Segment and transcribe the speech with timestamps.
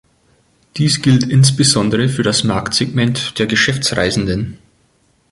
[0.77, 4.57] Dies gilt insbesondere für das Marktsegment der Geschäftsreisenden.